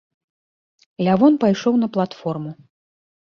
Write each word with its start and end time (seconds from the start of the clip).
Лявон 1.07 1.35
пайшоў 1.43 1.73
на 1.83 1.87
платформу. 1.99 2.51